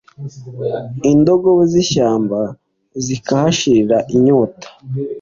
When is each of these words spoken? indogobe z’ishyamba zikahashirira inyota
indogobe 1.11 1.63
z’ishyamba 1.71 2.39
zikahashirira 3.03 3.97
inyota 4.15 4.67